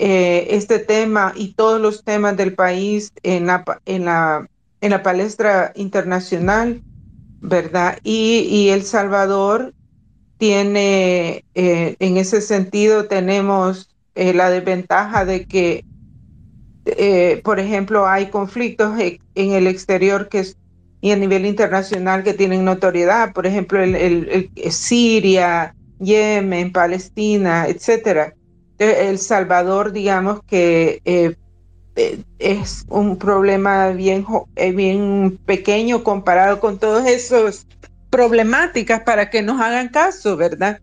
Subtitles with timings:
[0.00, 4.48] eh, este tema y todos los temas del país en la, en la,
[4.80, 6.82] en la palestra internacional,
[7.40, 7.98] ¿verdad?
[8.04, 9.74] Y, El Salvador
[10.38, 15.84] tiene, eh, en ese sentido, tenemos eh, la desventaja de que,
[17.42, 20.46] por ejemplo, hay conflictos en el exterior que
[21.00, 28.34] y a nivel internacional que tienen notoriedad, por ejemplo, el Siria, Yemen, Palestina, etcétera.
[28.78, 31.34] El Salvador, digamos que eh,
[31.96, 37.66] eh, es un problema bien, eh, pequeño comparado con todas esas
[38.10, 40.80] problemáticas para que nos hagan caso, ¿verdad?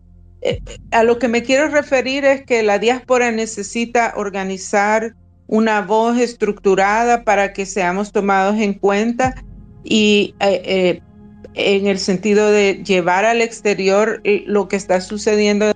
[0.92, 5.16] a lo que me quiero referir es que la diáspora necesita organizar
[5.48, 9.34] una voz estructurada para que seamos tomados en cuenta
[9.82, 15.72] y en el sentido de llevar al exterior lo que está sucediendo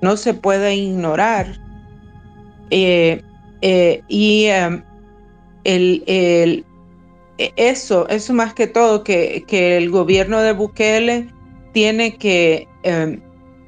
[0.00, 1.58] no se puede ignorar.
[2.70, 3.22] Eh,
[3.62, 4.82] eh, y em,
[5.64, 6.64] e,
[7.56, 11.28] eso, eso más que todo, que, que, el gobierno de Bukele
[11.72, 13.20] tiene que em,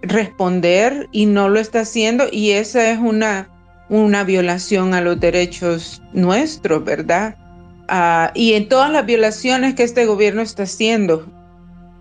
[0.02, 3.48] responder y no lo está haciendo y esa es una,
[3.88, 7.36] una violación a los derechos nuestros, ¿verdad?
[7.88, 11.26] Ah, y en todas las violaciones que este gobierno está haciendo,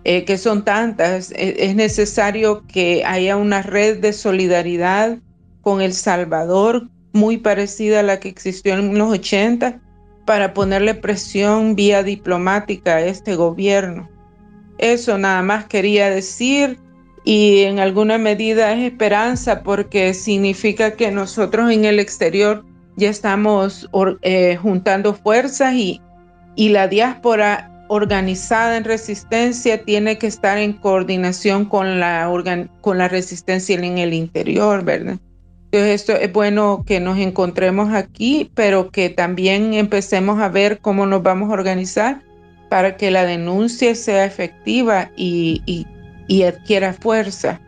[0.04, 5.18] eh, que son tantas, e, es necesario que haya una red de solidaridad
[5.62, 9.82] con El Salvador muy parecida a la que existió en los 80
[10.26, 14.10] para ponerle presión vía diplomática a este gobierno.
[14.78, 16.80] Eso nada más quería decir
[17.26, 22.64] y en alguna medida es esperanza porque significa que nosotros en el exterior
[22.96, 23.90] ya estamos
[24.22, 26.02] eh, juntando fuerzas y,
[26.56, 32.32] y la diáspora organizada en resistencia tiene que estar en coordinación con la,
[32.80, 35.18] con la resistencia en el interior, ¿verdad?
[35.66, 41.06] Entonces esto es bueno que nos encontremos aquí, pero que también empecemos a ver cómo
[41.06, 42.22] nos vamos a organizar
[42.70, 45.86] para que la denuncia sea efectiva y,
[46.28, 47.60] y adquiera fuerza.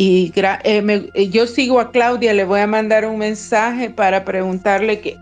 [0.00, 5.00] Y eh, eh, yo sigo a Claudia, le voy a mandar un mensaje para preguntarle
[5.00, 5.16] que,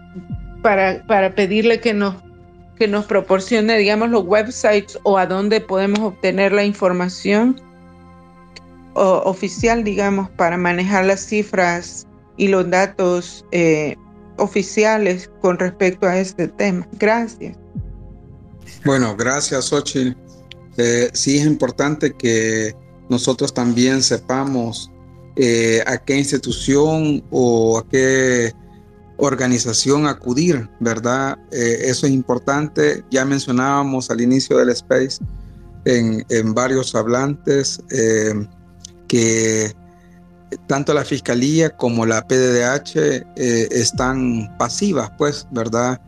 [0.62, 2.14] para, para pedirle que nos,
[2.78, 7.60] que nos proporcione, digamos, los websites o a dónde podemos obtener la información
[8.94, 12.06] oficial, digamos, para manejar las cifras
[12.38, 13.94] y los datos eh,
[14.38, 16.88] oficiales con respecto a este tema.
[16.92, 17.56] Gracias.
[18.84, 20.16] Bueno, gracias, Xochitl.
[21.12, 22.74] sí es importante que
[23.08, 24.90] nosotros también sepamos
[25.36, 28.52] eh, a qué institución o a qué
[29.18, 31.38] organización acudir, ¿verdad?
[31.52, 33.04] Eh, eso es importante.
[33.10, 35.18] Ya mencionábamos al inicio del space
[35.84, 38.34] en, varios hablantes eh,
[39.08, 39.72] que
[40.66, 46.00] tanto la Fiscalía como la PDDH están pasivas, pues, ¿verdad?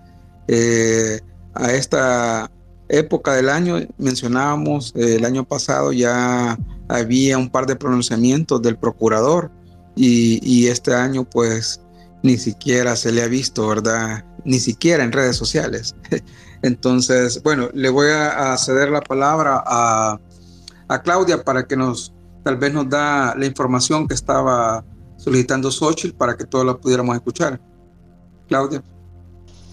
[1.54, 2.50] a esta
[2.88, 6.56] época del año, mencionábamos el año pasado ya
[6.88, 9.50] había un par de pronunciamientos del procurador
[9.94, 11.80] y, este año pues
[12.22, 14.24] ni siquiera se le ha visto, ¿verdad?
[14.44, 15.94] Ni siquiera en redes sociales.
[16.62, 20.18] Entonces, bueno, le voy a, ceder la palabra a,
[21.04, 22.14] Claudia para que nos,
[22.44, 24.84] tal vez nos da la información que estaba
[25.16, 27.60] solicitando Xochitl para que todos la pudiéramos escuchar.
[28.48, 28.82] Claudia.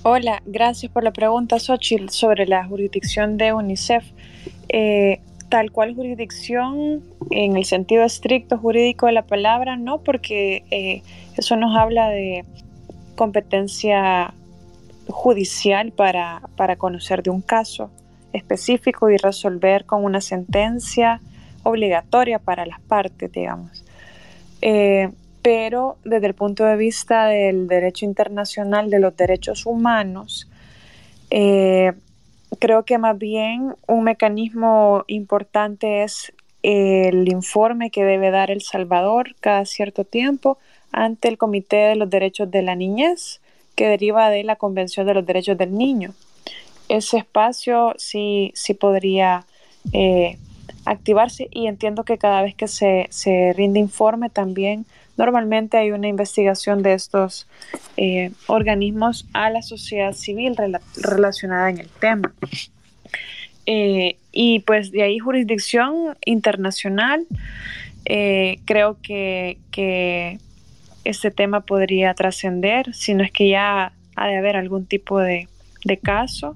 [0.04, 4.04] Hola, gracias por la pregunta, Xochitl, sobre la jurisdicción de UNICEF.
[4.70, 11.02] Eh, tal cual jurisdicción en el sentido estricto jurídico de la palabra, no, porque eh,
[11.38, 12.46] eso nos habla de
[13.16, 14.34] competencia
[15.08, 16.42] judicial para,
[16.78, 17.92] conocer de un caso
[18.34, 21.22] específico y resolver con una sentencia
[21.64, 23.86] obligatoria para las partes, digamos.
[24.62, 25.10] Eh,
[25.42, 30.50] pero desde el punto de vista del derecho internacional de los derechos humanos,
[31.30, 31.94] eh,
[32.60, 36.34] creo que más bien un mecanismo importante es
[36.64, 40.58] el informe que debe dar El Salvador cada cierto tiempo
[40.92, 43.42] ante el Comité de los Derechos de la Niñez,
[43.76, 46.14] que deriva de la Convención de los Derechos del Niño.
[46.90, 49.46] Ese espacio sí, sí podría
[49.94, 50.38] eh,
[50.86, 54.86] activarse y entiendo que cada vez que se, se rinde informe también
[55.18, 57.48] Normalmente hay una investigación de estos
[57.98, 60.56] eh, organismos a la sociedad civil
[60.98, 62.34] relacionada en el tema.
[63.66, 67.26] Eh, y pues de ahí jurisdicción internacional,
[68.06, 70.40] eh, creo que, que,
[71.04, 75.48] este tema podría trascender, si no es que ya ha de haber algún tipo de,
[75.84, 76.56] de caso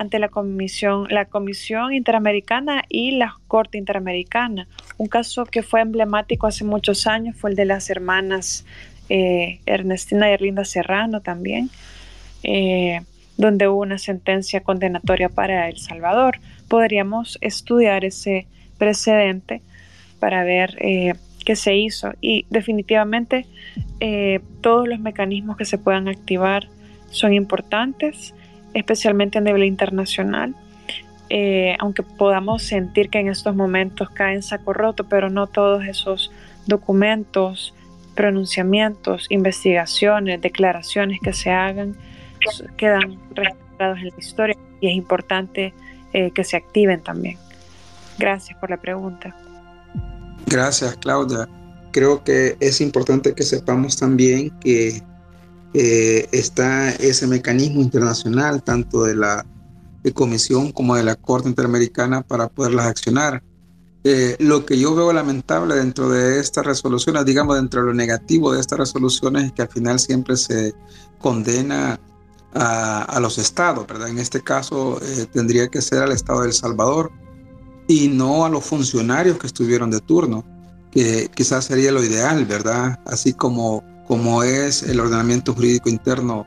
[0.00, 4.66] ante la comisión, la Comisión Interamericana y la Corte Interamericana.
[4.96, 8.64] Un caso que fue emblemático hace muchos años fue el de las hermanas
[9.10, 11.68] eh, Ernestina y Erlinda Serrano también,
[12.42, 13.02] eh,
[13.36, 16.38] donde hubo una sentencia condenatoria para El Salvador.
[16.66, 18.46] Podríamos estudiar ese
[18.78, 19.60] precedente
[20.18, 21.12] para ver eh,
[21.44, 23.44] qué se hizo y definitivamente
[24.62, 26.68] todos los mecanismos que se puedan activar
[27.10, 28.32] son importantes
[28.74, 30.54] especialmente a nivel internacional.
[31.28, 35.84] Eh, aunque podamos sentir que en estos momentos cae en saco roto, pero no todos
[35.84, 36.32] esos
[36.66, 37.72] documentos,
[38.16, 41.96] pronunciamientos, investigaciones, declaraciones que se hagan
[42.76, 45.74] quedan registrados en la historia y es importante
[46.12, 47.38] eh, que se activen también.
[48.18, 49.34] Gracias por la pregunta.
[50.46, 51.48] Gracias, Claudia.
[51.92, 55.02] Creo que es importante que sepamos también que
[55.74, 59.46] eh, está ese mecanismo internacional, tanto de la
[60.14, 63.42] Comisión como de la Corte Interamericana, para poderlas accionar.
[64.02, 68.52] Eh, lo que yo veo lamentable dentro de estas resoluciones, digamos dentro de lo negativo
[68.52, 70.74] de estas resoluciones, es que al final siempre se
[71.18, 72.00] condena
[72.54, 74.08] a, los estados, ¿verdad?
[74.08, 77.12] En este caso eh, tendría que ser al Estado de El Salvador
[77.86, 80.44] y no a los funcionarios que estuvieron de turno,
[80.90, 82.98] que quizás sería lo ideal, ¿verdad?
[83.04, 86.44] Así como como es el ordenamiento jurídico interno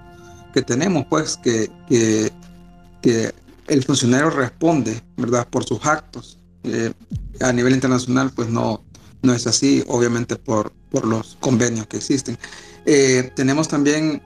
[0.54, 3.34] que tenemos, pues que, que,
[3.68, 6.38] el funcionario responde, ¿verdad?, por sus actos.
[6.66, 6.92] Eh,
[7.40, 8.84] a nivel internacional, pues no,
[9.22, 12.38] no es así, obviamente por, por los convenios que existen.
[12.86, 14.22] Eh, tenemos también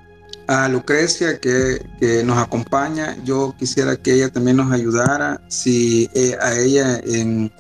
[0.47, 3.23] a Lucrecia que, que, nos acompaña.
[3.23, 7.51] Yo quisiera que ella también nos ayudara, si eh, a ella en,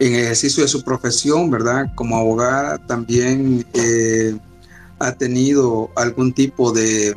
[0.00, 1.92] en ejercicio de su profesión, ¿verdad?
[1.94, 3.64] Como abogada, también
[5.00, 7.16] ha tenido algún tipo de,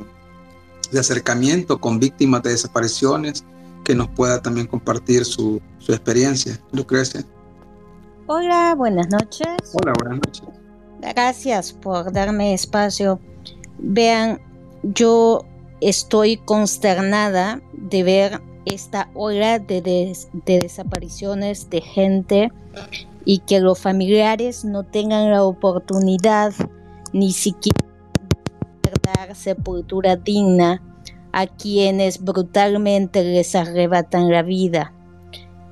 [0.97, 3.43] acercamiento con víctimas de desapariciones,
[3.83, 6.59] que nos pueda también compartir su, experiencia.
[6.71, 7.25] Lucrecia.
[8.27, 9.47] Hola, buenas noches.
[9.73, 10.43] Hola, buenas noches.
[11.01, 13.19] Gracias por darme espacio.
[13.79, 14.39] Vean,
[14.83, 15.45] yo
[15.81, 22.51] estoy consternada de ver esta ola de, de, desapariciones de gente
[23.25, 26.53] y que los familiares no tengan la oportunidad
[27.13, 27.77] ni siquiera
[29.01, 30.81] dar sepultura digna
[31.31, 34.93] a quienes brutalmente les arrebatan la vida.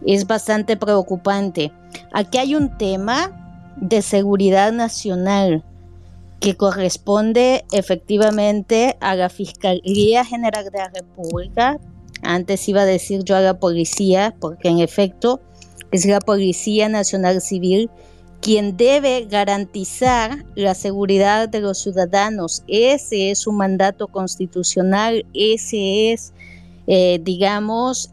[0.06, 1.72] Es bastante preocupante.
[2.14, 5.64] Aquí hay un tema de seguridad nacional
[6.40, 11.80] que corresponde efectivamente a la Fiscalía General de la República.
[12.24, 15.40] Antes iba a decir yo a la policía, porque en efecto
[15.92, 17.92] es la Policía Nacional Civil
[18.42, 22.64] quien debe garantizar la seguridad de los ciudadanos.
[22.68, 26.34] Ese es su mandato constitucional, ese es,
[26.88, 28.10] eh, digamos,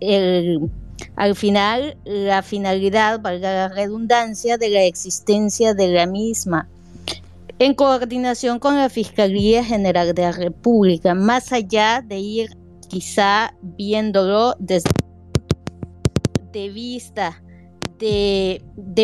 [1.16, 6.68] al final la finalidad, valga la redundancia, de la existencia de la misma
[7.58, 12.56] en coordinación con la Fiscalía General de la República, más allá de ir
[12.88, 14.90] quizá viéndolo desde
[16.52, 17.42] de vista
[17.98, 18.62] de,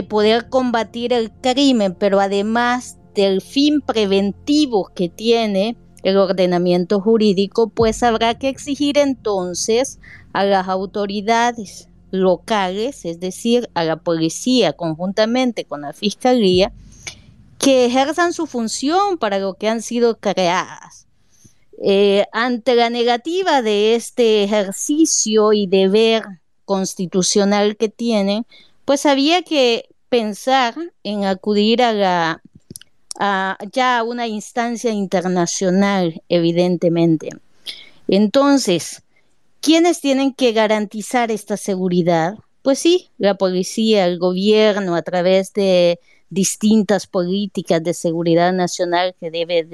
[0.08, 8.02] poder combatir el crimen, pero además del fin preventivo que tiene el ordenamiento jurídico, pues
[8.02, 9.98] habrá que exigir entonces
[10.32, 16.72] a las autoridades locales, es decir, a la policía conjuntamente con la fiscalía,
[17.58, 21.06] que ejerzan su función para lo que han sido creadas.
[21.82, 26.24] Eh, ante la negativa de este ejercicio y deber
[26.64, 28.46] constitucional que tienen,
[28.84, 32.42] pues había que pensar en acudir a la
[33.72, 37.30] ya a una instancia internacional, evidentemente.
[38.08, 39.02] Entonces,
[39.60, 42.34] ¿quiénes tienen que garantizar esta seguridad?
[42.62, 46.00] Pues sí, la policía, el gobierno, a través de
[46.30, 49.66] distintas políticas de seguridad nacional que debe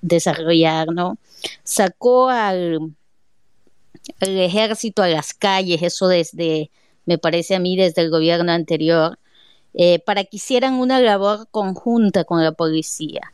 [0.00, 1.18] desarrollar, ¿no?
[1.64, 2.94] Sacó al,
[4.20, 6.70] al ejército a las calles, eso desde
[7.06, 9.18] me parece a mí, desde el gobierno anterior,
[9.74, 13.32] eh, para que hicieran una labor conjunta con la policía.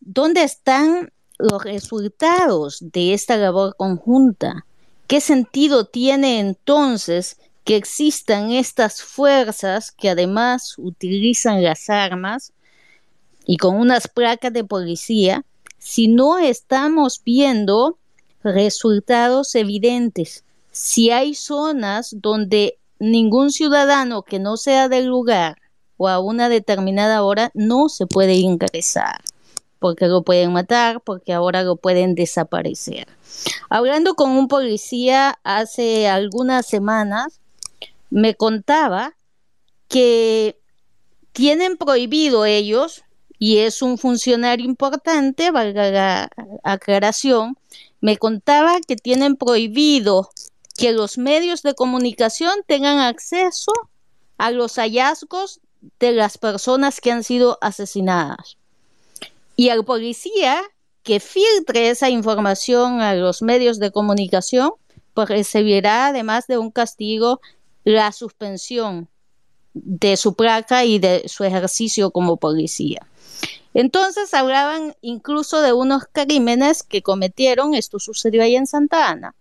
[0.00, 4.64] ¿Dónde están los resultados de esta labor conjunta?
[5.06, 12.52] ¿Qué sentido tiene entonces que existan estas fuerzas que además utilizan las armas
[13.44, 15.44] y con unas placas de policía
[15.78, 17.98] si no estamos viendo
[18.42, 20.44] resultados evidentes?
[20.72, 25.56] Si hay zonas donde ningún ciudadano que no sea del lugar
[25.96, 29.20] o a una determinada hora no se puede ingresar.
[29.78, 33.06] porque lo pueden matar, porque ahora lo pueden desaparecer.
[33.70, 37.40] Hablando con un policía hace algunas semanas,
[38.10, 39.14] me contaba
[39.88, 40.58] que
[41.32, 43.04] tienen prohibido ellos,
[43.38, 46.30] y es un funcionario importante, valga la
[46.64, 47.56] aclaración,
[48.00, 50.30] me contaba que tienen prohibido
[50.78, 53.72] que los medios de comunicación tengan acceso
[54.38, 55.60] a los hallazgos
[55.98, 58.56] de las personas que han sido asesinadas.
[59.56, 60.62] Y al policía
[61.02, 64.70] que filtre esa información a los medios de comunicación,
[65.14, 67.40] pues recibirá además de un castigo
[67.82, 69.08] la suspensión
[69.74, 73.04] de su placa y de su ejercicio como policía.
[73.74, 79.34] Entonces hablaban incluso de unos crímenes que cometieron, esto sucedió ahí en Santa Ana,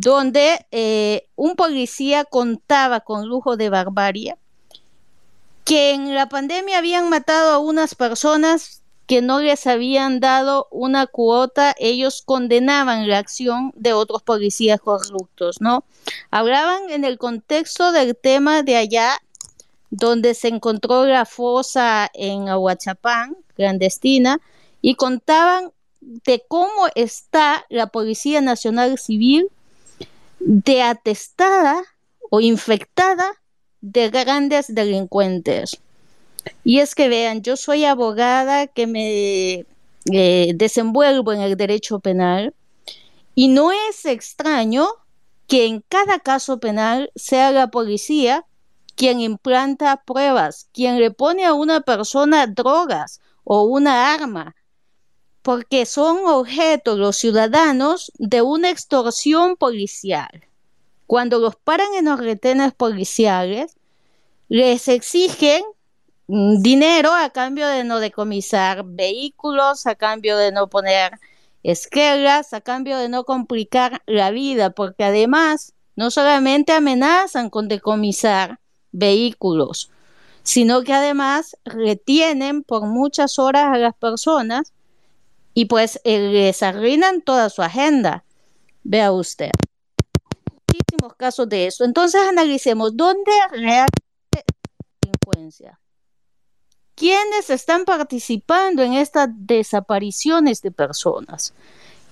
[0.00, 4.36] donde eh, un policía contaba con lujo de barbarie
[5.64, 11.08] que en la pandemia habían matado a unas personas que no les habían dado una
[11.08, 15.84] cuota, ellos condenaban la acción de otros policías corruptos, ¿no?
[16.30, 19.20] Hablaban en el contexto del tema de allá
[19.90, 24.40] donde se encontró la fosa en Aguachapán, clandestina,
[24.80, 29.50] y contaban de cómo está la Policía Nacional Civil
[30.40, 31.82] de atestada
[32.30, 33.32] o infectada
[33.80, 35.80] de grandes delincuentes.
[36.64, 39.66] Y es que vean, yo soy abogada que me
[40.12, 42.54] eh, desenvuelvo en el derecho penal
[43.34, 44.86] y no es extraño
[45.46, 48.44] que en cada caso penal sea la policía
[48.94, 54.56] quien implanta pruebas, quien le pone a una persona drogas o una arma,
[55.42, 60.28] porque son objetos los ciudadanos de una extorsión policial.
[61.06, 63.76] Cuando los paran en los retenes policiales,
[64.48, 65.62] les exigen
[66.26, 71.18] mm, dinero a cambio de no decomisar vehículos, a cambio de no poner
[71.62, 78.60] esquelas, a cambio de no complicar la vida, porque además no solamente amenazan con decomisar,
[78.92, 79.90] vehículos,
[80.42, 84.72] sino que además retienen por muchas horas a las personas
[85.58, 88.22] y pues les arruinan toda su agenda.
[88.84, 89.50] Vea usted.
[90.68, 91.82] Muchísimos casos de eso.
[91.82, 94.44] Entonces analicemos dónde realmente
[95.02, 95.80] delincuencia.
[96.94, 101.52] ¿Quiénes están participando en estas desapariciones de personas?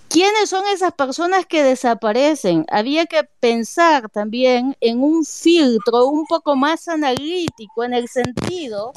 [0.09, 2.67] ¿Quiénes son esas personas que desaparecen?
[2.69, 8.93] Había que pensar también en un filtro un poco más analítico en el sentido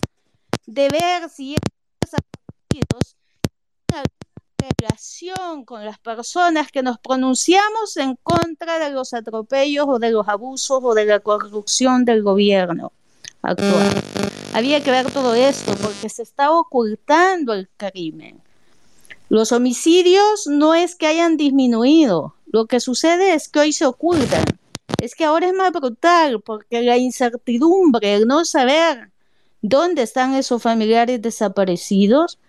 [0.66, 1.70] de ver si esos
[2.02, 3.19] desaparecidos
[4.90, 10.28] relación con las personas que nos pronunciamos en contra de los atropellos o de los
[10.28, 12.92] abusos o de la corrupción del gobierno
[13.42, 13.90] actual.
[14.54, 18.42] Había que ver todo esto porque se está ocultando el crimen
[19.30, 24.44] los homicidios no es que hayan disminuido, lo que sucede es que hoy se ocultan.
[25.00, 29.12] Es que ahora es más brutal porque la incertidumbre, el no saber
[29.62, 32.40] dónde están esos familiares desaparecidos,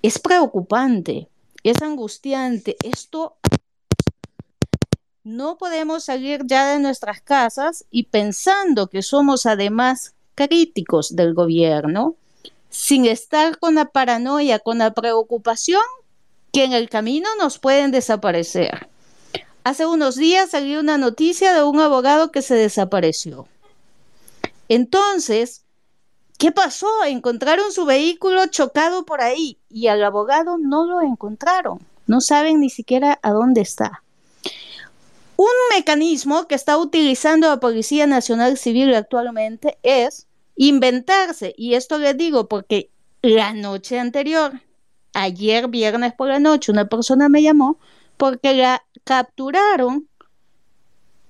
[0.00, 1.28] es preocupante,
[1.62, 2.76] es angustiante.
[2.82, 3.36] Esto
[5.24, 12.16] no podemos salir ya de nuestras casas y pensando que somos además críticos del gobierno,
[12.70, 15.82] sin estar con la paranoia, con la preocupación
[16.52, 18.88] que en el camino nos pueden desaparecer.
[19.64, 23.46] Hace unos días salió una noticia de un abogado que se desapareció.
[24.68, 25.64] Entonces,
[26.38, 26.86] ¿qué pasó?
[27.04, 31.80] Encontraron su vehículo chocado por ahí y al abogado no lo encontraron.
[32.06, 34.02] No saben ni siquiera a dónde está.
[35.36, 40.26] Un mecanismo que está utilizando la Policía Nacional Civil actualmente es
[40.56, 42.90] inventarse, y esto les digo porque
[43.22, 44.60] la noche anterior
[45.12, 47.78] ayer viernes por la noche una persona me llamó
[48.16, 50.08] porque la capturaron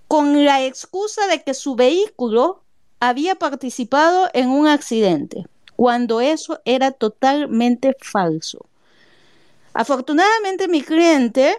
[0.07, 2.63] con la excusa de que su vehículo
[3.01, 8.67] había participado en un accidente, cuando eso era totalmente falso.
[9.73, 11.57] Afortunadamente mi cliente,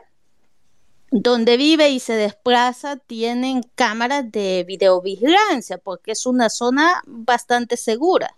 [1.11, 8.35] donde vive y se desplaza, tienen cámaras de videovigilancia porque es una zona bastante segura.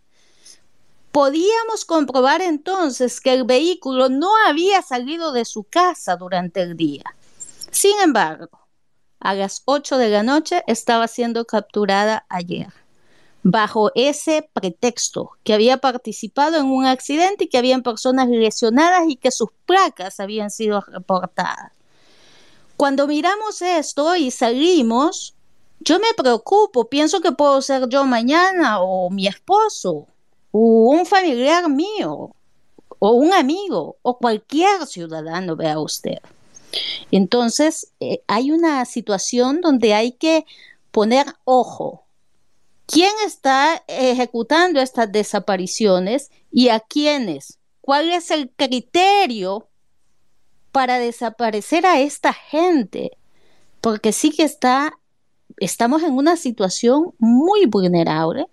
[1.12, 7.04] Podíamos comprobar entonces que el vehículo no había salido de su casa durante el día.
[7.72, 8.68] Sin embargo,
[9.20, 12.72] a las 8 de la noche estaba siendo capturada ayer,
[13.44, 19.16] bajo ese pretexto que había participado en un accidente y que habían personas lesionadas y
[19.16, 21.72] que sus placas habían sido reportadas.
[22.78, 25.36] Cuando miramos esto y salimos,
[25.80, 30.08] yo me preocupo, pienso que puedo ser yo mañana o mi esposo
[30.52, 32.36] un familiar mío.
[33.04, 36.20] o un amigo o cualquier ciudadano, vea usted.
[37.10, 40.46] Entonces, eh, hay una situación donde hay que
[40.92, 42.01] poner ojo.
[42.92, 47.58] ¿Quién está ejecutando estas desapariciones y a quiénes?
[47.80, 49.70] ¿Cuál es el criterio
[50.74, 53.12] para desaparecer a esta gente?
[53.80, 54.92] Porque sí que está,
[55.56, 58.48] estamos en una situación muy vulnerable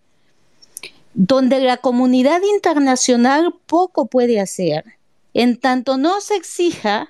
[1.15, 4.85] donde la comunidad internacional poco puede hacer,
[5.35, 7.09] en tanto no se exija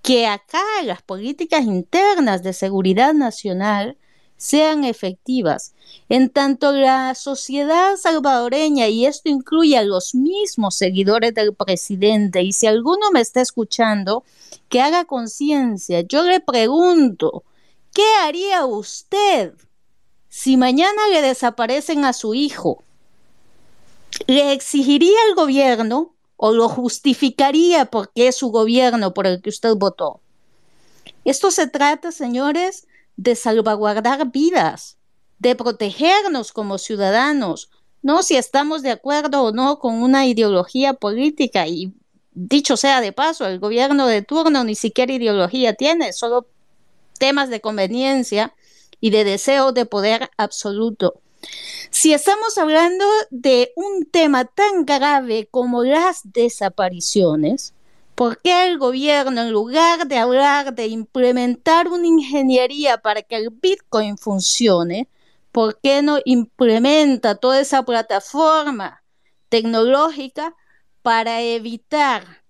[0.00, 3.96] que acá las políticas internas de seguridad nacional
[4.40, 5.74] sean efectivas,
[6.08, 12.54] en tanto la sociedad salvadoreña, y esto incluye a los mismos seguidores del presidente, y
[12.54, 14.24] si alguno me está escuchando,
[14.70, 17.44] que haga conciencia, yo le pregunto,
[17.92, 19.52] ¿qué haría usted
[20.30, 22.82] si mañana le desaparecen a su hijo?
[24.26, 29.74] ¿Le exigiría al gobierno o lo justificaría porque es su gobierno por el que usted
[29.74, 30.22] votó?
[31.26, 32.86] Esto se trata, señores,
[33.16, 34.98] de salvaguardar vidas,
[35.38, 37.70] de protegernos como ciudadanos,
[38.02, 41.66] no si estamos de acuerdo o no con una ideología política.
[41.66, 41.92] Y
[42.32, 46.46] dicho sea de paso, el gobierno de turno ni siquiera ideología tiene, solo
[47.18, 48.54] temas de conveniencia
[49.00, 51.20] y de deseo de poder absoluto.
[51.90, 57.74] Si estamos hablando de un tema tan grave como las desapariciones,
[58.20, 63.48] ¿por qué el gobierno, en lugar de hablar de implementar una ingeniería para que el
[63.48, 65.08] Bitcoin funcione,
[65.52, 69.02] ¿por qué no implementa toda esa plataforma
[69.48, 70.54] tecnológica
[71.00, 72.42] para evitar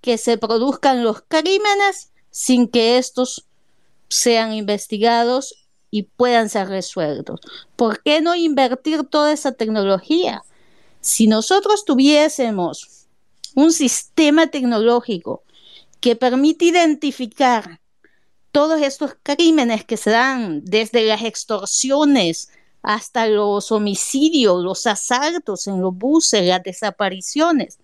[0.00, 3.48] que se produzcan los crímenes sin que estos
[4.06, 7.40] sean investigados y puedan ser resueltos.
[7.74, 10.44] ¿Por qué no invertir toda esa tecnología?
[11.00, 12.95] Si nosotros tuviésemos
[13.56, 15.42] un sistema tecnológico
[16.00, 17.80] que permite identificar
[18.52, 22.50] todos estos crímenes que se dan desde las extorsiones
[22.82, 27.78] hasta los homicidios, los asaltos en los buses, las desapariciones,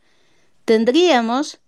[0.65, 1.59] tendríamos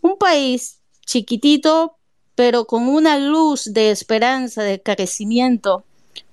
[0.00, 1.96] un país chiquitito
[2.34, 5.84] pero con una luz de esperanza, de crecimiento,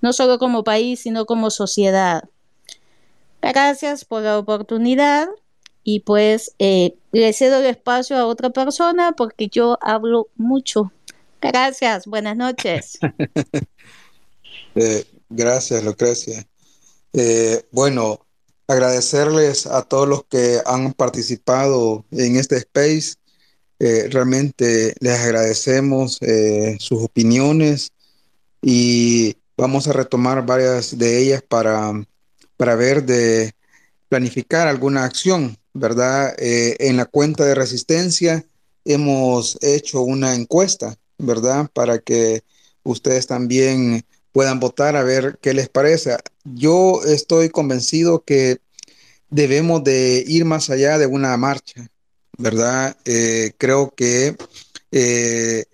[0.01, 2.23] no solo como país, sino como sociedad.
[3.41, 5.27] Gracias por la oportunidad
[5.91, 10.91] y pues eh, le cedo el espacio a otra persona porque yo hablo mucho.
[11.41, 12.99] Gracias, buenas noches.
[14.75, 16.47] Eh, gracias, Lucrecia.
[17.11, 18.23] Eh, bueno,
[18.67, 23.15] agradecerles a todos los que han participado en este space.
[23.79, 27.91] Eh, realmente les agradecemos eh, sus opiniones
[28.61, 31.91] y vamos a retomar varias de ellas para,
[32.55, 33.53] para ver de
[34.09, 36.35] planificar alguna acción, ¿verdad?
[36.37, 38.45] Eh, en la cuenta de resistencia
[38.85, 41.69] hemos hecho una encuesta, ¿verdad?
[41.73, 42.43] Para que
[42.83, 46.17] ustedes también puedan votar a ver qué les parece.
[46.43, 48.59] Yo estoy convencido que
[49.29, 51.87] debemos de ir más allá de una marcha,
[52.37, 52.97] ¿verdad?
[53.05, 54.35] Eh, creo que
[54.91, 55.65] eh,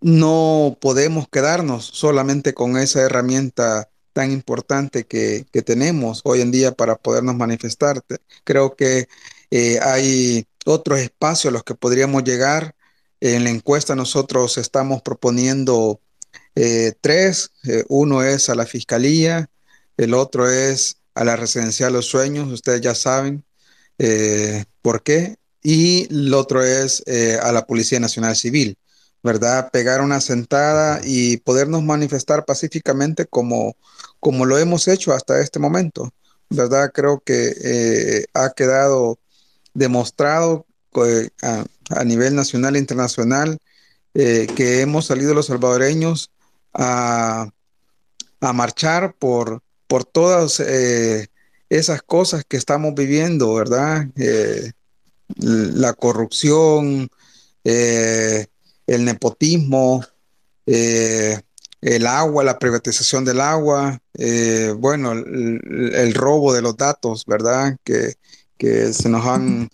[0.00, 6.96] no podemos quedarnos solamente con esa herramienta tan importante que, tenemos hoy en día para
[6.96, 8.02] podernos manifestar.
[8.44, 9.08] Creo que
[9.52, 12.74] eh, hay otros espacios a los que podríamos llegar.
[13.20, 16.00] En la encuesta nosotros estamos proponiendo
[17.00, 17.52] tres.
[17.88, 19.48] uno es a la fiscalía,
[19.96, 23.44] el otro es a la residencial Los Sueños, ustedes ya saben
[24.82, 28.76] por qué y el otro es eh, a la Policía Nacional Civil,
[29.22, 29.70] ¿verdad?
[29.72, 33.76] Pegar una sentada y podernos manifestar pacíficamente como,
[34.20, 36.12] como lo hemos hecho hasta este momento,
[36.50, 36.90] ¿verdad?
[36.92, 39.18] Creo que eh, ha quedado
[39.74, 40.66] demostrado
[41.06, 43.58] eh, a, nivel nacional e internacional
[44.14, 46.30] que hemos salido los salvadoreños
[46.74, 47.48] a,
[48.40, 50.60] a marchar por, por todas
[51.70, 54.06] esas cosas que estamos viviendo, ¿verdad?
[55.36, 57.08] la corrupción,
[57.64, 58.46] eh,
[58.86, 60.04] el nepotismo,
[60.66, 61.40] eh,
[61.80, 67.76] el agua, la privatización del agua, eh, bueno, el, robo de los datos, ¿verdad?
[67.84, 68.14] Que,
[68.92, 69.68] se nos han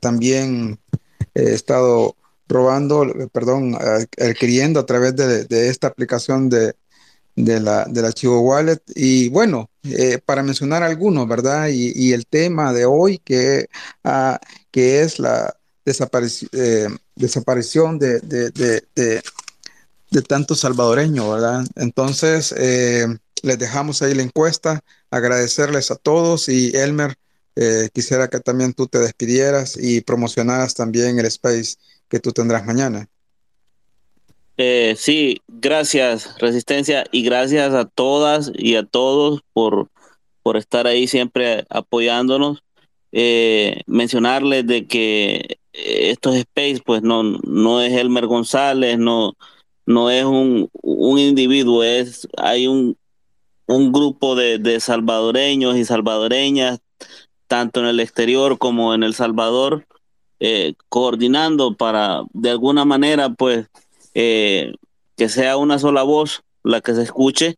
[0.00, 0.78] también
[1.34, 2.16] estado
[2.48, 3.76] robando, perdón,
[4.18, 6.74] adquiriendo a través de esta aplicación de,
[7.36, 8.80] de la, del archivo wallet.
[8.94, 11.68] Y bueno, eh, para mencionar algunos, ¿verdad?
[11.68, 13.68] Y, el tema de hoy que,
[14.04, 14.38] ah,
[14.70, 18.82] que es la eh, desaparición de, de, de,
[20.10, 21.64] de, tantos salvadoreños, ¿verdad?
[21.76, 23.06] Entonces, eh,
[23.42, 27.16] les dejamos ahí la encuesta, agradecerles a todos y Elmer,
[27.56, 31.76] eh, quisiera que también tú te despidieras y promocionaras también el space
[32.08, 33.08] que tú tendrás mañana.
[34.58, 39.88] Eh, sí, gracias Resistencia y gracias a todas y a todos por,
[40.42, 42.62] por estar ahí siempre apoyándonos.
[43.12, 49.34] Eh, mencionarles de que estos space pues no, no es Elmer González, no,
[49.84, 52.96] no es un, un individuo, es, hay un,
[53.66, 56.80] un grupo de, de salvadoreños y salvadoreñas
[57.52, 59.84] tanto en el exterior como en El Salvador,
[60.40, 63.68] eh, coordinando para de alguna manera, pues,
[64.14, 64.72] eh,
[65.18, 67.56] que sea una sola voz la que se escuche.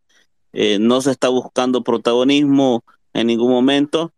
[0.52, 4.10] Eh, no se está buscando protagonismo en ningún momento.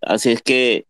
[0.00, 0.86] así es que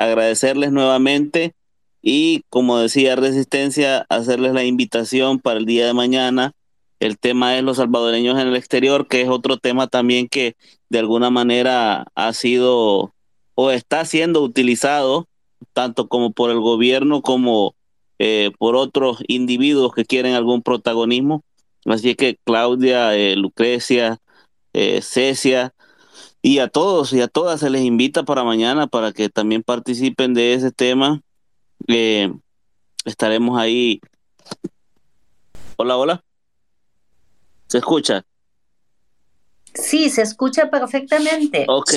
[0.00, 1.54] agradecerles nuevamente
[2.02, 6.54] y, como decía Resistencia, hacerles la invitación para el día de mañana
[7.00, 10.56] el tema es los salvadoreños en el exterior, que es otro tema también que
[10.88, 13.12] de alguna manera ha sido
[13.54, 15.28] o está siendo utilizado
[15.72, 17.74] tanto como por el gobierno como
[18.18, 21.42] eh, por otros individuos que quieren algún protagonismo.
[21.84, 24.18] Así que Claudia, eh, Lucrecia,
[24.72, 25.74] eh, Cecia
[26.42, 30.34] y a todos y a todas se les invita para mañana para que también participen
[30.34, 31.20] de ese tema.
[33.04, 34.00] estaremos ahí.
[35.76, 36.24] Hola, hola.
[37.74, 38.24] ¿Se escucha?
[39.74, 41.66] Sí, se escucha perfectamente.
[41.68, 41.90] Ok,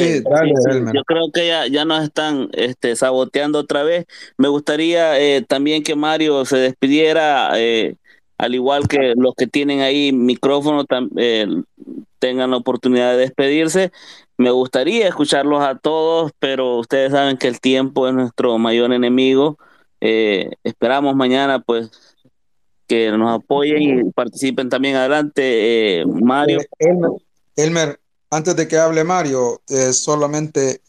[0.92, 4.08] yo creo que ya, ya nos están este, saboteando otra vez.
[4.40, 7.96] Me gustaría eh, también que Mario se despidiera, eh,
[8.40, 10.84] al igual que los que tienen ahí micrófono
[11.16, 11.46] eh,
[12.18, 13.92] tengan la oportunidad de despedirse.
[14.36, 19.60] Me gustaría escucharlos a todos, pero ustedes saben que el tiempo es nuestro mayor enemigo.
[20.00, 22.17] esperamos mañana pues
[22.88, 26.00] que nos apoyen y participen también adelante.
[26.00, 26.60] Eh, Mario.
[26.80, 26.96] Eh,
[27.58, 30.82] Elmer, antes de que hable Mario, eh, solamente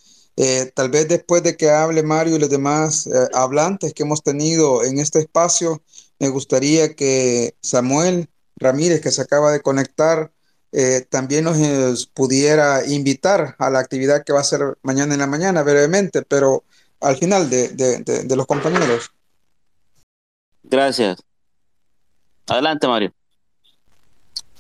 [0.75, 5.01] tal vez después de que hable Mario y los demás hablantes que hemos tenido en
[5.01, 5.83] este espacio,
[6.21, 10.31] me gustaría que Samuel Ramírez, que se acaba de conectar,
[11.11, 15.65] también nos pudiera invitar a la actividad que va a ser mañana en la mañana,
[15.65, 16.63] brevemente, pero
[17.01, 19.11] al final de, de los compañeros.
[20.63, 21.19] Gracias.
[22.49, 23.13] Adelante, Mario.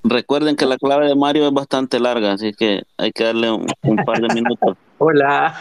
[0.04, 3.66] Recuerden que la clave de Mario es bastante larga, así que hay que darle un,
[4.04, 4.76] par de minutos.
[4.98, 5.54] Hola.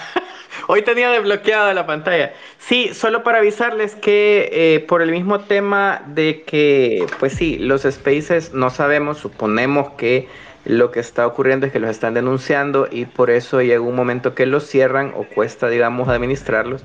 [0.68, 2.34] Hoy tenía desbloqueada la pantalla.
[2.60, 7.84] Sí, solo para avisarles que eh, por el mismo tema de que, pues sí, los
[7.84, 10.28] spaces no sabemos, suponemos que
[10.66, 14.36] lo que está ocurriendo es que los están denunciando y por eso llega un momento
[14.36, 16.84] que los cierran o cuesta, digamos, administrarlos.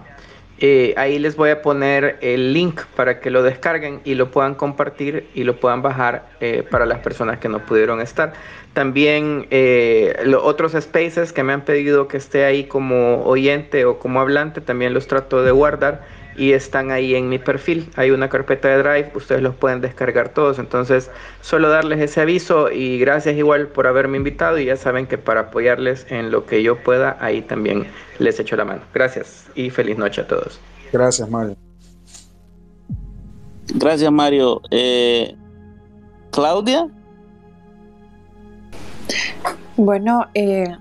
[0.60, 4.56] eh, ahí les voy a poner el link para que lo descarguen y lo puedan
[4.56, 8.32] compartir y lo puedan bajar eh, para las personas que no pudieron estar.
[8.72, 14.00] También eh, los otros spaces que me han pedido que esté ahí como oyente o
[14.00, 16.02] como hablante, también los trato de guardar
[16.38, 17.90] y están ahí en mi perfil.
[17.96, 20.58] Hay una carpeta de Drive, ustedes los pueden descargar todos.
[20.58, 25.18] Entonces, solo darles ese aviso y gracias igual por haberme invitado y ya saben que
[25.18, 27.88] para apoyarles en lo que yo pueda, ahí también
[28.20, 28.82] les echo la mano.
[28.94, 30.60] Gracias y feliz noche a todos.
[30.92, 31.56] Gracias, Mario.
[33.74, 34.62] Gracias, Mario.
[34.70, 35.34] Eh,
[36.30, 36.88] Claudia.
[39.76, 40.76] Bueno, eh,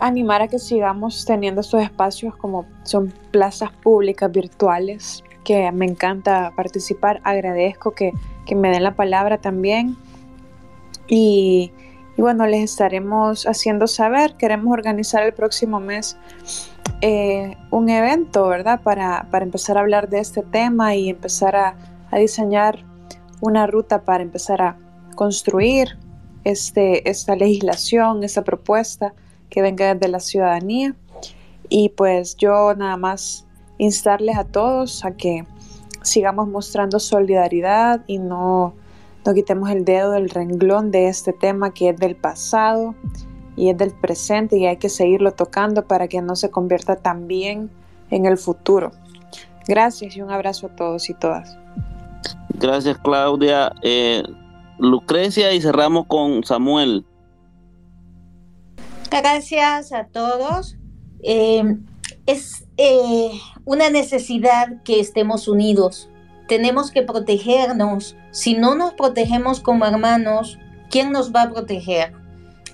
[0.00, 6.52] animar a que sigamos teniendo estos espacios como son plazas públicas virtuales, que me encanta
[6.56, 8.12] participar, agradezco que,
[8.54, 9.96] me den la palabra también.
[11.08, 11.72] Y,
[12.16, 16.16] bueno, les estaremos haciendo saber, queremos organizar el próximo mes
[17.00, 18.80] eh, un evento, ¿verdad?
[18.82, 21.76] Para, empezar a hablar de este tema y empezar a,
[22.10, 22.84] a diseñar
[23.40, 24.78] una ruta para empezar a
[25.14, 25.98] construir
[26.44, 29.14] este, esta legislación, esta propuesta
[29.50, 30.94] que venga de la ciudadanía.
[31.68, 33.46] Y pues yo nada más
[33.78, 35.44] instarles a todos a que
[36.02, 38.74] sigamos mostrando solidaridad y no,
[39.24, 42.94] no quitemos el dedo del renglón de este tema que es del pasado
[43.56, 47.70] y es del presente y hay que seguirlo tocando para que no se convierta también
[48.10, 48.92] en el futuro.
[49.66, 51.58] Gracias y un abrazo a todos y todas.
[52.50, 53.72] Gracias Claudia.
[53.82, 54.22] Eh,
[54.78, 57.04] Lucrecia y cerramos con Samuel.
[59.10, 60.76] Gracias a todos.
[61.22, 61.62] Eh,
[62.26, 63.30] es eh,
[63.64, 66.08] una necesidad que estemos unidos.
[66.48, 68.16] Tenemos que protegernos.
[68.30, 70.58] Si no nos protegemos como hermanos,
[70.90, 72.12] ¿quién nos va a proteger?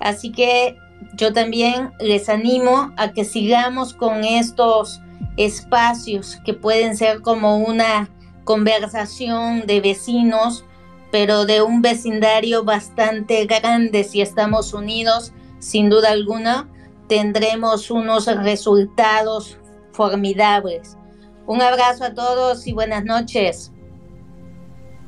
[0.01, 0.77] Así que
[1.15, 5.01] yo también les animo a que sigamos con estos
[5.37, 8.11] espacios que pueden ser como una
[8.45, 10.65] conversación de vecinos,
[11.11, 14.05] pero de un vecindario bastante grande.
[14.05, 16.69] Si estamos unidos, sin duda alguna,
[17.07, 19.57] tendremos unos resultados
[19.93, 20.99] formidables.
[21.47, 23.73] Un abrazo a todos y buenas noches.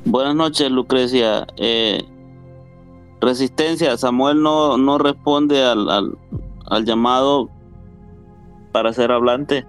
[0.05, 1.45] Buenas noches, Lucrecia.
[1.57, 2.01] Eh,
[3.19, 6.15] resistencia, Samuel no, no responde al,
[6.67, 7.49] al, llamado
[8.71, 9.67] para ser hablante.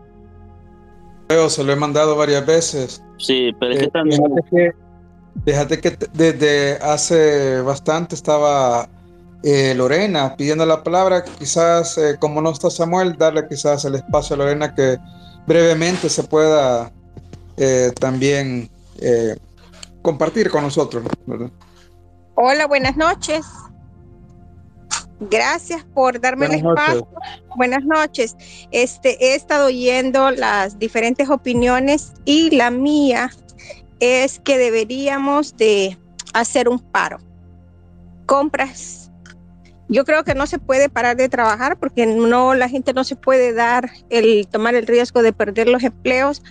[1.48, 3.02] Se lo he mandado varias veces.
[3.18, 4.22] Sí, pero es que eh, también...
[5.44, 8.88] Fíjate que, desde hace bastante estaba
[9.46, 11.22] eh, Lorena pidiendo la palabra.
[11.24, 14.98] Quizás, como no está Samuel, darle quizás el espacio a Lorena que
[15.46, 16.92] brevemente se pueda
[18.00, 18.68] también
[20.02, 21.04] compartir con nosotros.
[22.34, 23.46] Hola, buenas noches.
[25.18, 27.08] Gracias por darme el espacio.
[27.56, 28.36] Buenas noches.
[28.70, 33.30] Este, he estado oyendo las diferentes opiniones y la mía
[34.00, 35.96] es que deberíamos de
[36.34, 37.18] hacer un paro.
[38.26, 39.05] Compras.
[39.88, 43.14] Yo creo que no se puede parar de trabajar porque no la gente no se
[43.14, 46.42] puede dar el tomar el riesgo de perder los empleos,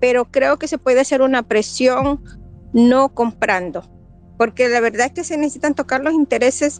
[0.00, 2.22] pero creo que se puede hacer una presión
[2.72, 3.82] no comprando,
[4.38, 6.78] porque la verdad es que se necesitan tocar los intereses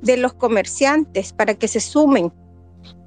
[0.00, 2.32] de los comerciantes para que se sumen.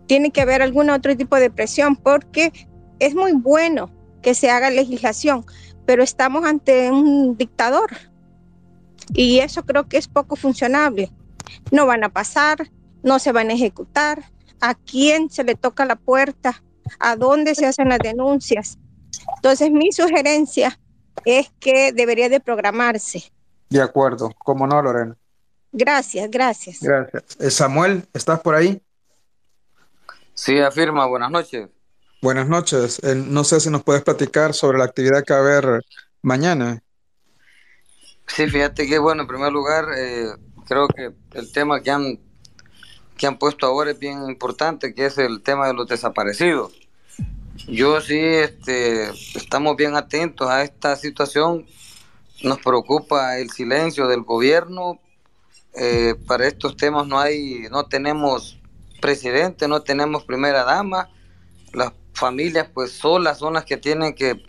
[0.08, 2.52] Tiene que haber algún otro tipo de presión porque
[3.00, 3.90] es muy bueno
[4.22, 5.46] que se haga legislación,
[5.86, 7.92] pero estamos ante un dictador
[9.14, 11.12] y eso creo que es poco funcionable.
[11.72, 12.70] No van a pasar,
[13.04, 16.64] no se van a ejecutar, a quién se le toca la puerta,
[17.00, 18.78] a dónde se hacen las denuncias.
[19.38, 20.80] Entonces mi sugerencia
[21.26, 23.32] es que debería de programarse.
[23.70, 25.18] De acuerdo, como no, Lorena.
[25.72, 26.80] Gracias, gracias.
[26.82, 27.24] Gracias.
[27.40, 28.82] Eh, Samuel, ¿estás por ahí?
[30.34, 31.70] Sí, afirma, buenas noches.
[32.22, 33.00] Buenas noches.
[33.04, 35.82] Eh, no sé si nos puedes platicar sobre la actividad que va a haber
[36.22, 36.84] mañana.
[38.28, 40.28] Sí, fíjate que, bueno, en primer lugar, eh,
[40.72, 42.18] creo que el tema que han,
[43.18, 46.72] que han puesto ahora es bien importante, que es el tema de los desaparecidos.
[47.68, 51.66] Yo sí, este, estamos bien atentos a esta situación.
[52.42, 55.02] Nos preocupa el silencio del gobierno.
[55.74, 58.58] Eh, para estos temas no hay, no tenemos
[59.02, 61.10] presidente, no tenemos primera dama.
[61.74, 64.42] Las familias, pues, solas son las que tienen que,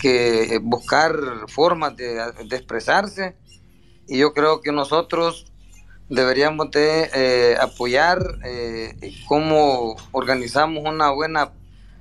[0.00, 1.14] que buscar
[1.48, 3.36] formas de, expresarse.
[4.08, 5.46] Y yo creo que nosotros
[6.08, 11.52] deberíamos de eh, apoyar eh, cómo organizamos una buena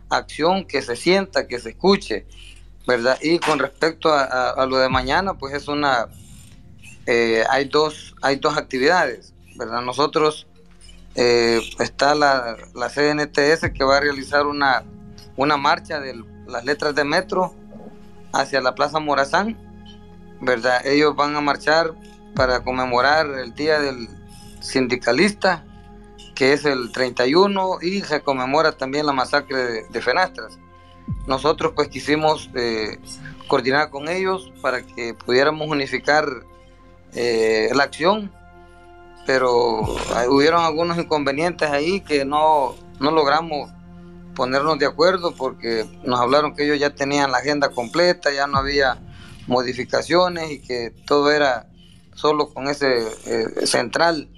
[0.09, 2.25] acción que se sienta, que se escuche,
[2.85, 3.17] ¿verdad?
[3.21, 6.07] Y con respecto a, lo de mañana, pues es una,
[7.05, 9.81] eh, hay, dos, hay dos actividades, ¿verdad?
[9.81, 10.47] Nosotros,
[11.15, 14.83] eh, está la, la, CNTS que va a realizar una,
[15.35, 17.53] una marcha de las letras de metro
[18.33, 19.57] hacia la Plaza Morazán,
[20.41, 20.85] ¿verdad?
[20.85, 21.93] Ellos van a marchar
[22.35, 24.07] para conmemorar el Día del
[24.59, 25.63] Sindicalista
[26.41, 30.57] que es el 31 y se conmemora también la masacre de, Fenastras.
[31.27, 32.97] Nosotros pues quisimos eh,
[33.47, 36.25] coordinar con ellos para que pudiéramos unificar
[37.13, 38.31] eh, la acción,
[39.27, 39.81] pero
[40.29, 43.69] hubieron algunos inconvenientes ahí que no, no logramos
[44.33, 48.57] ponernos de acuerdo porque nos hablaron que ellos ya tenían la agenda completa, ya no
[48.57, 48.97] había
[49.47, 51.67] modificaciones y que todo era
[52.13, 54.29] solo con ese eh, central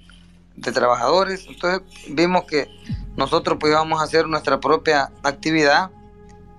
[0.56, 1.46] de trabajadores.
[1.48, 2.68] Entonces vimos que
[3.16, 5.90] nosotros pues íbamos a hacer nuestra propia actividad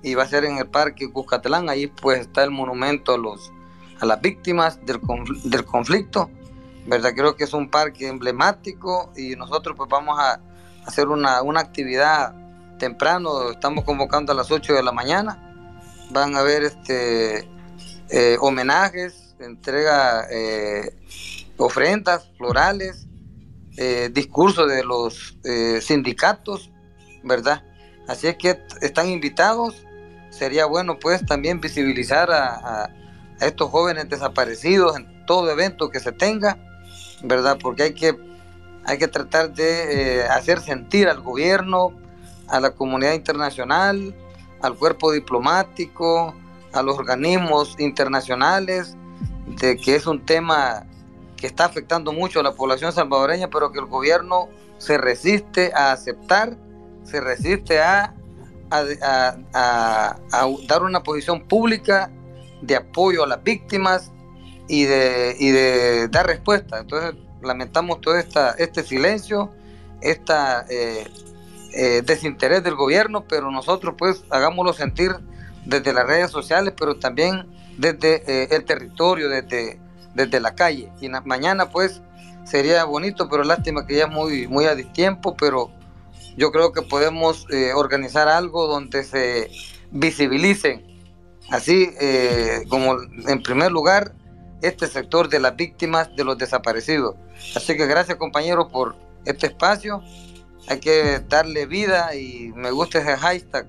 [0.03, 1.69] y va a ser en el Parque Cuscatlán.
[1.69, 3.51] Ahí pues está el monumento a, los,
[3.99, 4.99] a las víctimas del,
[5.43, 6.29] del conflicto.
[6.85, 7.13] ¿verdad?
[7.15, 10.39] Creo que es un parque emblemático y nosotros pues vamos a
[10.85, 12.35] hacer una, una actividad
[12.77, 13.51] temprano.
[13.51, 15.41] Estamos convocando a las 8 de la mañana.
[16.11, 17.49] Van a haber este,
[18.09, 20.95] eh, homenajes, entrega eh,
[21.57, 23.07] ofrendas florales
[23.77, 25.37] eh, discurso de los
[25.81, 26.71] sindicatos,
[27.23, 27.63] ¿verdad?
[28.07, 29.83] Así es que están invitados.
[30.29, 32.89] Sería bueno pues también visibilizar a,
[33.41, 36.57] estos jóvenes desaparecidos en todo evento que se tenga,
[37.21, 37.57] ¿verdad?
[37.61, 38.15] Porque hay que,
[38.85, 41.91] hay que tratar de hacer sentir al gobierno,
[42.47, 44.15] a la comunidad internacional,
[44.61, 46.33] al cuerpo diplomático,
[46.75, 48.95] a los organismos internacionales,
[49.47, 50.85] de que es un tema
[51.37, 55.91] que está afectando mucho a la población salvadoreña, pero que el gobierno se resiste a
[55.91, 56.57] aceptar,
[57.03, 58.13] se resiste a,
[60.67, 62.11] dar una posición pública
[62.61, 64.11] de apoyo a las víctimas
[64.67, 66.79] y de, dar respuesta.
[66.79, 69.51] Entonces lamentamos todo este silencio,
[70.01, 75.11] esta, eh, desinterés del gobierno, pero nosotros pues hagámoslo sentir
[75.65, 77.45] desde las redes sociales, pero también
[77.77, 79.79] desde eh, el territorio, desde,
[80.13, 80.91] desde la calle.
[81.01, 82.01] Y mañana pues
[82.45, 85.71] sería bonito, pero lástima que ya es muy, muy a tiempo, pero
[86.37, 89.49] yo creo que podemos eh, organizar algo donde se
[89.91, 90.85] visibilicen,
[91.49, 91.89] así
[92.69, 92.97] como
[93.27, 94.13] en primer lugar,
[94.61, 97.15] este sector de las víctimas de los desaparecidos.
[97.55, 100.01] Así que gracias compañeros por este espacio.
[100.67, 103.67] Hay que darle vida y me gusta ese hashtag,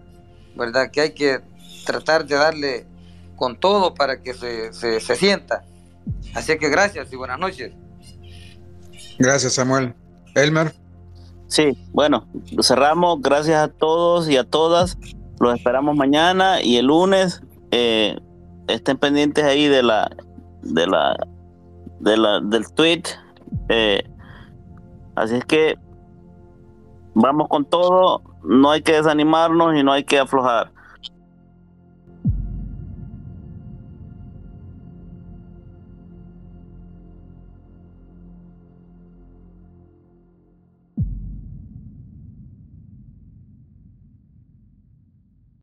[0.54, 0.90] ¿verdad?
[0.90, 1.40] Que hay que
[1.86, 2.86] tratar de darle
[3.36, 5.64] con todo para que se, se, se sienta.
[6.34, 7.72] Así que gracias y buenas noches.
[9.18, 9.94] Gracias, Samuel.
[10.34, 10.74] Elmer.
[11.48, 12.26] Sí, bueno,
[12.60, 13.22] cerramos.
[13.22, 14.98] Gracias a todos y a todas.
[15.40, 17.42] Los esperamos mañana y el lunes.
[17.70, 18.18] Eh,
[18.68, 20.10] estén pendientes ahí de la
[20.62, 21.16] de la,
[22.00, 23.02] de la del tweet.
[23.68, 24.02] Eh,
[25.14, 25.76] así es que
[27.14, 30.72] vamos con todo, no hay que desanimarnos y no hay que aflojar.